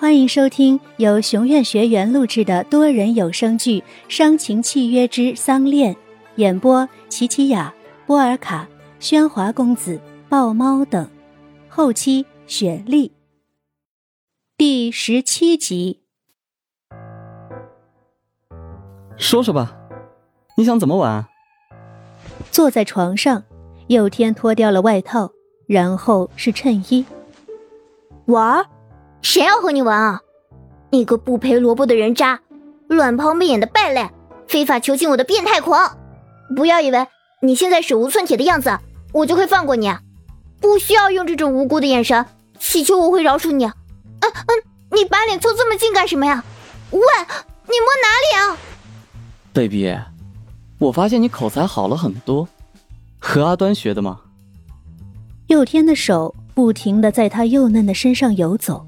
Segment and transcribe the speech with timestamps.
[0.00, 5.94] 欢迎收听由熊院学员录制的多人有声剧《伤情契约之丧恋》，
[6.36, 7.74] 演播：琪琪雅、
[8.06, 8.66] 波尔卡、
[8.98, 11.06] 喧哗公子、豹猫等，
[11.68, 13.12] 后期雪莉。
[14.56, 16.00] 第十七集。
[19.18, 19.76] 说说吧，
[20.56, 21.26] 你想怎么玩？
[22.50, 23.44] 坐在床上，
[23.88, 25.30] 佑天脱掉了外套，
[25.66, 27.04] 然后是衬衣。
[28.24, 28.64] 玩？
[29.22, 30.20] 谁要和你玩啊？
[30.90, 32.40] 你个不赔萝卜的人渣，
[32.88, 34.10] 乱抛媚眼的败类，
[34.48, 35.96] 非法囚禁我的变态狂！
[36.56, 37.06] 不要以为
[37.42, 38.76] 你现在手无寸铁的样子，
[39.12, 39.92] 我就会放过你。
[40.60, 42.26] 不需要用这种无辜的眼神
[42.58, 43.64] 祈求我会饶恕你。
[43.64, 43.74] 嗯
[44.20, 46.44] 嗯，你把脸凑这么近干什么呀？
[46.90, 48.58] 喂，你摸哪里啊
[49.54, 49.96] ？baby，
[50.78, 52.48] 我发现你口才好了很多，
[53.18, 54.20] 和阿端学的吗？
[55.46, 58.86] 佑天的手不停的在他幼嫩的身上游走。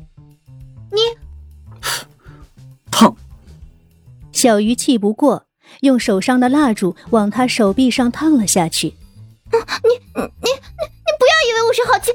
[4.42, 5.46] 小鱼气不过，
[5.82, 8.88] 用手上的蜡烛往他手臂上烫了下去。
[8.88, 12.10] 你你你你不要以为我是好气！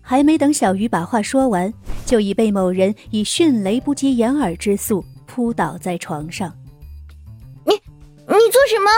[0.00, 1.72] 还没等小鱼把话说完，
[2.04, 6.52] 就已被某人以迅雷不及掩耳之速扑倒在床上。
[7.64, 8.90] 你你做什么？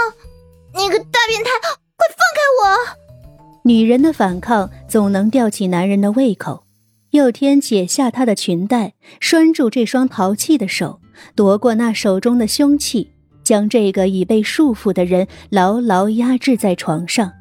[0.73, 1.51] 你个大变态！
[1.99, 3.61] 快放开我！
[3.65, 6.65] 女人的反抗总能吊起男人的胃口。
[7.11, 11.03] 佑天解下她的裙带，拴住这双淘气的手，
[11.35, 13.13] 夺过那手中的凶器，
[13.43, 17.33] 将这个已被束缚的人牢牢压制在床上。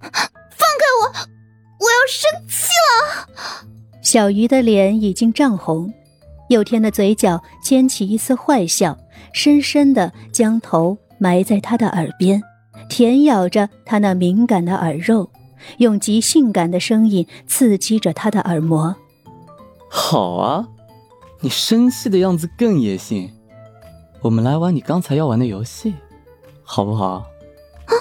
[0.00, 1.12] 放开我！
[1.78, 3.66] 我要生气了！
[4.02, 5.92] 小鱼的脸已经涨红，
[6.48, 8.96] 佑天的嘴角牵起一丝坏笑，
[9.32, 12.42] 深深的将头埋在他的耳边，
[12.88, 15.30] 舔咬着他那敏感的耳肉。
[15.78, 18.94] 用极性感的声音刺激着他的耳膜。
[19.90, 20.68] 好啊，
[21.46, 23.32] 你生气的样子更野性。
[24.20, 25.94] 我们来玩你刚才要玩的游戏，
[26.64, 27.24] 好不好？
[27.86, 27.94] 啊，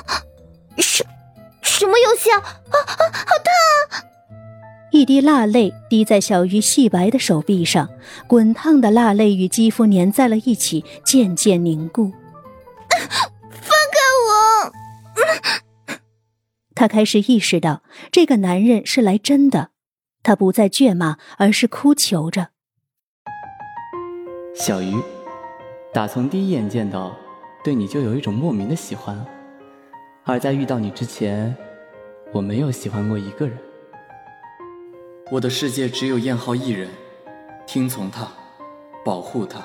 [0.79, 1.05] 什
[1.61, 2.39] 什么游戏啊？
[2.39, 4.09] 啊啊，好烫啊！
[4.91, 7.87] 一滴辣泪滴在小鱼细白的手臂上，
[8.25, 12.11] 滚烫的辣泪与肌肤粘在了一起，渐渐凝固。
[12.89, 15.99] 放开我
[16.73, 19.69] 他开始意识到，这个男人是来真的。
[20.23, 22.47] 他不再倔骂，而是哭求着
[24.57, 24.95] ：“小鱼，
[25.93, 27.13] 打从第一眼见到，
[27.61, 29.23] 对你就有一种莫名的喜欢。
[30.23, 31.53] 而在遇到你之前，
[32.31, 33.57] 我没有喜欢过一个人。
[35.29, 36.89] 我的世界只有燕浩一人，
[37.67, 38.29] 听从他，
[39.03, 39.59] 保护他。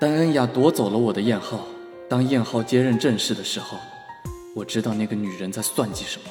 [0.00, 1.60] 但恩雅夺走了我的燕浩，
[2.08, 3.78] 当燕浩接任正事的时候。”
[4.56, 6.30] 我知道那个女人在算计什么，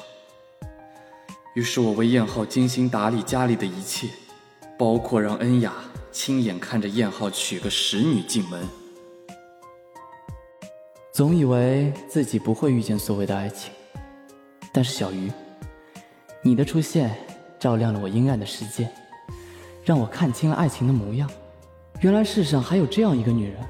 [1.54, 4.08] 于是我为燕浩精心打理家里的一切，
[4.78, 5.72] 包括让恩雅
[6.14, 8.64] 亲眼看着燕浩娶个使女进门。
[11.12, 13.72] 总以为自己不会遇见所谓的爱情，
[14.72, 15.30] 但是小鱼，
[16.40, 17.12] 你的出现
[17.58, 18.88] 照亮了我阴暗的世界，
[19.84, 21.28] 让我看清了爱情的模样。
[22.00, 23.60] 原来世上还有这样一个女人，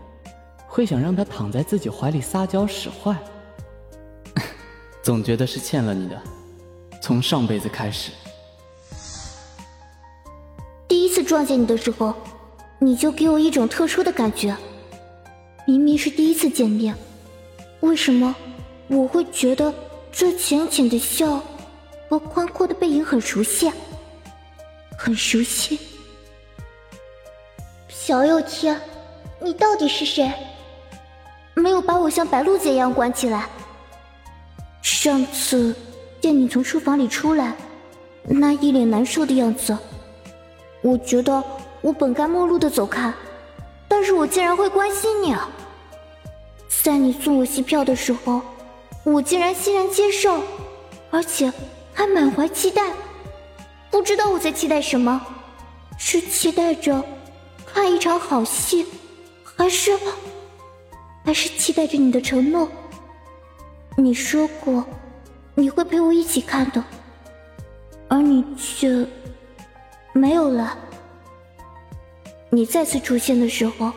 [0.68, 3.16] 会想让她躺在自己怀里撒娇使坏。
[5.02, 6.22] 总觉得是欠了你的，
[7.00, 8.12] 从上辈子开始。
[10.86, 12.14] 第一次撞见你的时候，
[12.78, 14.56] 你就给我一种特殊的感觉。
[15.66, 16.94] 明明是第一次见面，
[17.80, 18.34] 为什么
[18.88, 19.72] 我会觉得
[20.12, 21.40] 这浅浅的笑
[22.08, 23.72] 和宽阔的背影很熟悉？
[24.98, 25.78] 很熟悉。
[27.88, 28.78] 小右天，
[29.40, 30.30] 你到底是谁？
[31.54, 33.48] 没有把我像白鹿姐一样关起来。
[34.82, 35.74] 上次
[36.20, 37.56] 见你从书房里出来，
[38.24, 39.76] 那一脸难受的样子，
[40.82, 41.42] 我觉得
[41.84, 43.12] 我本该陌路的走开，
[43.86, 45.36] 但是我竟然会关心你。
[46.82, 48.40] 在你送我戏票的时候，
[49.02, 50.42] 我竟然欣然接受，
[51.10, 51.52] 而且
[51.92, 52.90] 还满怀期待。
[53.90, 55.20] 不知道我在期待什么，
[55.98, 57.04] 是期待着
[57.66, 58.86] 看一场好戏，
[59.44, 59.92] 还是
[61.22, 62.66] 还是期待着你的承诺？
[63.94, 64.82] 你说过
[65.54, 66.82] 你会陪我一起看的，
[68.08, 69.06] 而你却
[70.14, 70.78] 没有了。
[72.54, 73.90] 你再次出现的时候，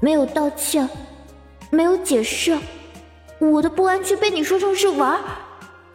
[0.00, 0.88] 没有道歉，
[1.70, 2.56] 没有解释，
[3.40, 5.20] 我的不安却被你说成是玩。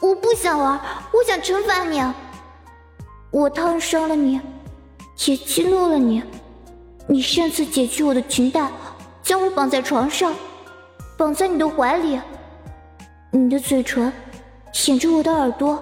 [0.02, 0.78] 我不想玩，
[1.14, 2.04] 我想惩罚你。
[3.32, 4.42] 我烫伤了你，
[5.26, 6.22] 也激怒了你。
[7.08, 8.70] 你擅自解去我的裙带，
[9.24, 10.36] 将我绑在床上，
[11.18, 12.20] 绑在你的怀里。
[13.32, 14.12] 你的嘴唇
[14.74, 15.82] 舔着我的耳朵，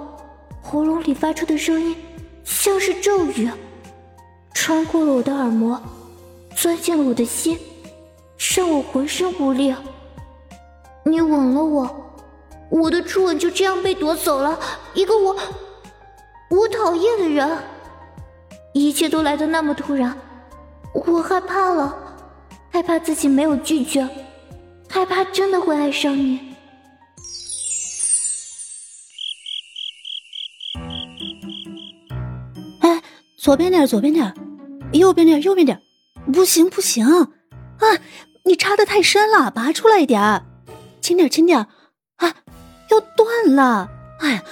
[0.62, 1.96] 喉咙里发出的声音
[2.44, 3.50] 像是咒语。
[4.54, 5.82] 穿过了我的耳膜，
[6.56, 7.60] 钻进了我的心，
[8.56, 9.74] 让我浑身无力。
[11.06, 12.16] 你吻了我，
[12.70, 14.58] 我的初吻就这样被夺走了。
[14.94, 15.36] 一个我，
[16.50, 17.58] 我讨厌的人，
[18.74, 20.18] 一切都来得那么突然，
[20.94, 22.16] 我害怕了，
[22.72, 24.08] 害怕自己没有拒绝，
[24.90, 26.54] 害怕真的会爱上你。
[32.80, 33.02] 哎
[33.36, 34.34] 左边点，左边点，
[34.94, 35.82] 右边点，右边点，
[36.32, 37.28] 不行不行，啊！
[38.46, 40.44] 你插的太深了，拔出来一点，
[41.02, 41.60] 轻点轻点，
[42.18, 42.36] 啊！
[42.90, 43.90] 要断了！
[44.20, 44.44] 哎呀，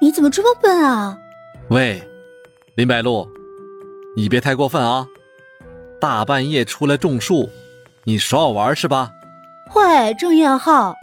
[0.00, 1.18] 你怎么这么笨啊？
[1.68, 2.02] 喂，
[2.76, 3.28] 林白露，
[4.16, 5.06] 你别太过分啊！
[6.00, 7.48] 大半夜出来种树，
[8.04, 9.12] 你耍我玩是吧？
[9.74, 10.94] 喂，郑彦浩，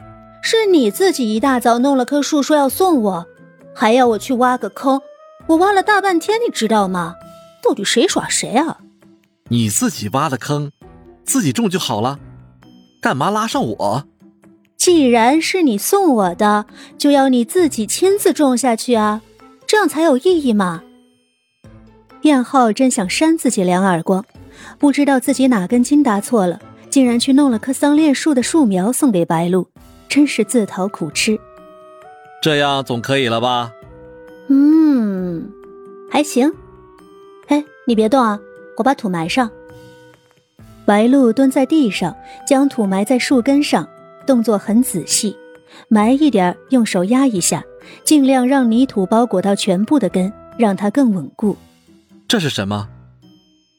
[0.44, 3.28] 是你自己一大早弄了棵树说要送我，
[3.74, 5.02] 还要我去挖个坑，
[5.48, 7.16] 我挖了大半天，你知道吗？
[7.64, 8.80] 到底谁耍谁啊？
[9.52, 10.72] 你自己挖的坑，
[11.26, 12.18] 自己种就好了，
[13.02, 14.06] 干嘛拉上我？
[14.78, 16.66] 既然是你送我的，
[16.98, 19.22] 就要你自己亲自种下去啊，
[19.68, 20.84] 这样才有意义嘛。
[22.22, 24.24] 燕浩真想扇自己两耳光，
[24.80, 26.58] 不知道自己哪根筋搭错了，
[26.90, 29.68] 竟然去弄了棵桑恋树的树苗送给白露，
[30.08, 31.38] 真是自讨苦吃。
[32.42, 33.74] 这样总可以了吧？
[34.48, 35.52] 嗯，
[36.10, 36.50] 还行。
[37.48, 38.40] 哎，你别动啊！
[38.78, 39.50] 我把土埋上。
[40.86, 42.16] 白露蹲在地上，
[42.46, 43.88] 将土埋在树根上，
[44.26, 45.36] 动作很仔细。
[45.88, 47.64] 埋一点，用手压一下，
[48.04, 51.56] 尽量让泥土包裹到全部的根，让它更稳固。
[52.28, 52.90] 这是什么？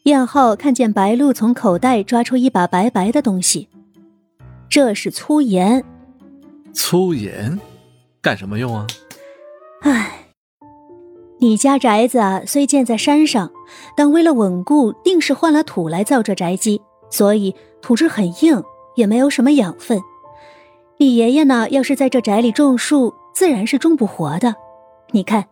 [0.04, 3.68] 燕浩看见白露从口袋抓出一把白白的东西，
[4.68, 5.84] 这是粗盐。
[6.72, 7.58] 粗盐，
[8.20, 8.86] 干什么用啊？
[9.82, 10.21] 唉。
[11.42, 13.50] 你家宅子啊虽建在山上，
[13.96, 16.80] 但为了稳固，定是换了土来造这宅基，
[17.10, 18.62] 所以土质很硬，
[18.94, 20.00] 也没有什么养分。
[20.98, 24.54] 你爷爷呢，要是在这宅里种树，自然是种不活的。
[25.10, 25.46] 你看，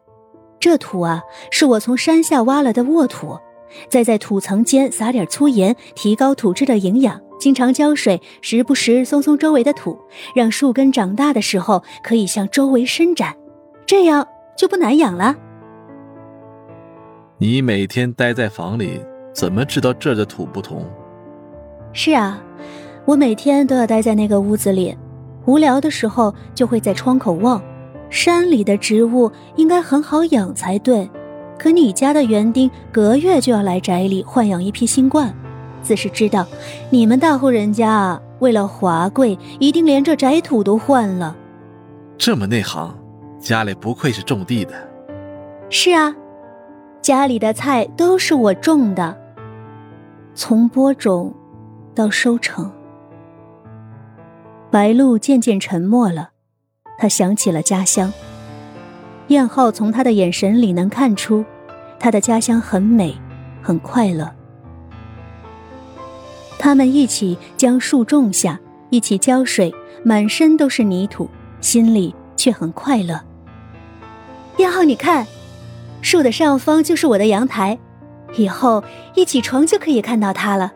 [0.61, 3.37] 这土啊，是我从山下挖来的沃土，
[3.89, 7.21] 再在土层间撒点粗盐，提高土质的营养。
[7.41, 9.99] 经常浇水，时不时松松周围的土，
[10.37, 13.35] 让树根长大的时候可以向周围伸展，
[13.85, 14.25] 这样
[14.57, 15.35] 就不难养了。
[17.43, 19.01] 你每天待在房里，
[19.33, 20.85] 怎么知道这儿的土不同？
[21.91, 22.39] 是啊，
[23.07, 24.95] 我每天都要待在那个屋子里，
[25.47, 27.63] 无聊的时候就会在窗口望。
[28.11, 31.09] 山里的植物应该很好养才对，
[31.59, 35.35] 可你家的园丁隔月就要来宅里换养一批新冠，
[35.83, 36.47] 自是知道
[36.91, 41.35] 你们大户人家啊，为了华贵，一定连这宅土都换了。
[42.19, 42.95] 这么内行，
[43.39, 44.75] 家里不愧是种地的。
[45.71, 46.15] 是啊。
[47.03, 49.19] 家里的菜都是我种的，
[50.35, 51.35] 从播种
[51.95, 52.71] 到收成。
[54.71, 56.31] 白露渐渐沉默了，
[56.99, 58.13] 他想起了家乡。
[59.29, 61.43] 燕浩从他的眼神里能看出，
[61.99, 63.17] 他的家乡很美，
[63.63, 64.31] 很快乐。
[66.59, 68.61] 他们一起将树种下，
[68.91, 69.75] 一起浇水，
[70.05, 71.31] 满身都是泥土，
[71.63, 73.19] 心里却很快乐。
[74.59, 75.27] 燕浩，你看。
[76.03, 77.79] 树的上方就是我的阳台，
[78.37, 78.83] 以后
[79.15, 80.73] 一起床就可以看到它了。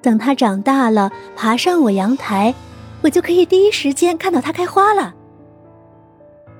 [0.00, 2.54] 等它长大了，爬上我阳台，
[3.02, 5.14] 我就可以第一时间看到它开花了。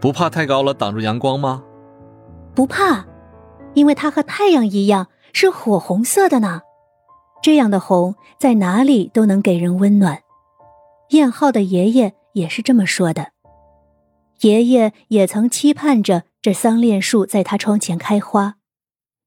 [0.01, 1.63] 不怕太高了挡住阳光吗？
[2.55, 3.05] 不怕，
[3.75, 6.63] 因为它和太阳一样是火红色的呢。
[7.43, 10.21] 这样的红在哪里都能给人温暖。
[11.11, 13.29] 燕浩的爷爷也是这么说的。
[14.41, 16.23] 爷爷也曾期盼着。
[16.43, 18.57] 这桑恋树在他窗前开花，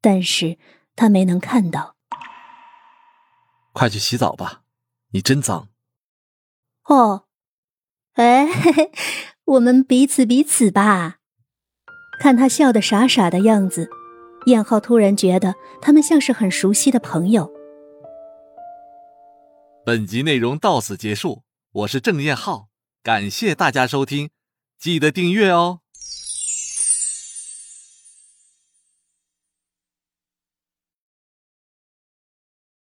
[0.01, 0.57] 但是
[0.97, 1.95] 他没能看到。
[3.71, 4.63] 快去洗澡吧，
[5.11, 5.69] 你真脏。
[6.83, 7.27] 哦，
[8.15, 8.91] 哎，嘿 嘿
[9.45, 11.19] 我们彼此彼此吧。
[12.19, 13.89] 看他笑得傻傻的样子，
[14.47, 17.49] 燕浩突然觉得他们像是很熟悉的朋友。
[19.85, 22.67] 本集内容到此结束，我是郑燕浩，
[23.01, 24.31] 感谢大家收听，
[24.77, 25.79] 记得订阅哦。